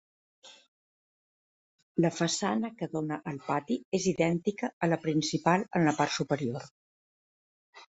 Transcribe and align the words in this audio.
La 2.05 2.11
façana 2.15 2.71
que 2.79 2.89
dóna 2.95 3.19
al 3.33 3.37
pati 3.51 3.79
és 3.99 4.09
idèntica 4.15 4.73
a 4.87 4.91
la 4.95 5.01
principal 5.07 5.69
en 5.81 5.89
la 5.91 5.97
part 6.01 6.19
superior. 6.19 6.69